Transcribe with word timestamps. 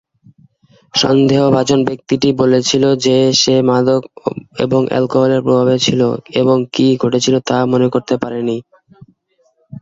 সন্দেহভাজন 0.93 1.79
ব্যক্তি 1.89 2.15
টি 2.21 2.29
বলেছিল 2.41 2.83
যে 3.05 3.17
সে 3.41 3.55
"মাদক 3.69 4.01
এবং 4.59 4.81
অ্যালকোহলের 4.87 5.41
প্রভাবে" 5.43 5.75
ছিল 5.85 6.01
এবং 6.41 6.57
কী 6.73 6.87
ঘটেছিল 6.97 7.35
তা 7.49 7.57
মনে 7.71 7.87
করতে 7.93 8.15
পারেনি। 8.17 8.57